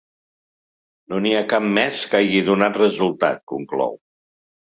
No 1.13 1.19
n’hi 1.25 1.33
ha 1.39 1.43
cap 1.51 1.67
més 1.75 2.01
que 2.13 2.21
hagi 2.21 2.41
donat 2.49 2.79
resultat, 2.83 3.43
conclou. 3.53 3.97